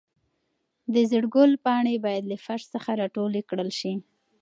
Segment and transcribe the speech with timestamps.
[0.93, 3.93] د زېړ ګل پاڼې باید له فرش څخه راټولې کړل شي.